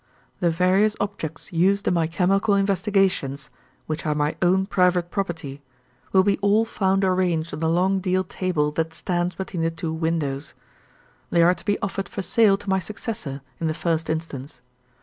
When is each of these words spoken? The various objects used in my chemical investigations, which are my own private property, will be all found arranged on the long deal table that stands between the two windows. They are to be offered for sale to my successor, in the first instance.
The 0.39 0.49
various 0.49 0.95
objects 0.99 1.53
used 1.53 1.87
in 1.87 1.93
my 1.93 2.07
chemical 2.07 2.55
investigations, 2.55 3.51
which 3.85 4.03
are 4.03 4.15
my 4.15 4.35
own 4.41 4.65
private 4.65 5.11
property, 5.11 5.61
will 6.11 6.23
be 6.23 6.39
all 6.39 6.65
found 6.65 7.03
arranged 7.03 7.53
on 7.53 7.59
the 7.59 7.69
long 7.69 7.99
deal 7.99 8.23
table 8.23 8.71
that 8.71 8.95
stands 8.95 9.35
between 9.35 9.61
the 9.61 9.69
two 9.69 9.93
windows. 9.93 10.55
They 11.29 11.43
are 11.43 11.53
to 11.53 11.65
be 11.65 11.77
offered 11.83 12.09
for 12.09 12.23
sale 12.23 12.57
to 12.57 12.67
my 12.69 12.79
successor, 12.79 13.41
in 13.59 13.67
the 13.67 13.75
first 13.75 14.09
instance. 14.09 14.59